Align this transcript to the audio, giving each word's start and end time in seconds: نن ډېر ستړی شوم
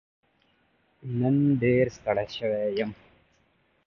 نن 1.19 1.35
ډېر 1.61 1.85
ستړی 1.95 2.27
شوم 2.35 2.91